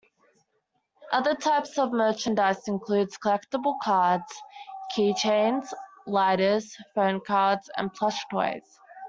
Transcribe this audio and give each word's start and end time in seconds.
Other 1.11 1.35
types 1.35 1.77
of 1.77 1.91
merchandise 1.91 2.67
includes 2.67 3.19
collectible 3.19 3.75
cards, 3.83 4.33
keychains, 4.97 5.71
lighters, 6.07 6.75
phonecards 6.97 7.69
and 7.77 7.93
plush 7.93 8.25
toys. 8.31 8.63